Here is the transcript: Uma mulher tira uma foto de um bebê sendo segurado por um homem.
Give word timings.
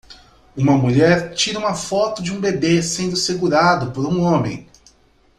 Uma 0.57 0.75
mulher 0.75 1.31
tira 1.35 1.59
uma 1.59 1.75
foto 1.75 2.23
de 2.23 2.31
um 2.33 2.41
bebê 2.41 2.81
sendo 2.81 3.15
segurado 3.15 3.91
por 3.91 4.03
um 4.07 4.23
homem. 4.23 4.67